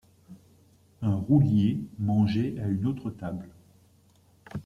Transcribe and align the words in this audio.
Un 1.03 1.13
roulier 1.15 1.79
mangeait 1.99 2.59
à 2.59 2.65
une 2.65 2.87
autre 2.87 3.11
table. 3.11 3.47